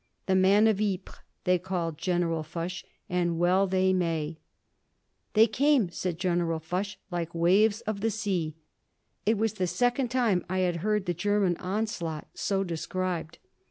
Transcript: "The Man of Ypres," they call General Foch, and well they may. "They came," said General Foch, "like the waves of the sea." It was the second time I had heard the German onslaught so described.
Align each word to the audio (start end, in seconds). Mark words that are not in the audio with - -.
"The 0.25 0.33
Man 0.33 0.65
of 0.65 0.81
Ypres," 0.81 1.19
they 1.43 1.59
call 1.59 1.91
General 1.91 2.41
Foch, 2.41 2.83
and 3.07 3.37
well 3.37 3.67
they 3.67 3.93
may. 3.93 4.39
"They 5.33 5.45
came," 5.45 5.91
said 5.91 6.17
General 6.17 6.59
Foch, 6.59 6.97
"like 7.11 7.33
the 7.33 7.37
waves 7.37 7.81
of 7.81 8.01
the 8.01 8.09
sea." 8.09 8.55
It 9.27 9.37
was 9.37 9.53
the 9.53 9.67
second 9.67 10.07
time 10.09 10.43
I 10.49 10.61
had 10.61 10.77
heard 10.77 11.05
the 11.05 11.13
German 11.13 11.55
onslaught 11.57 12.27
so 12.33 12.63
described. 12.63 13.37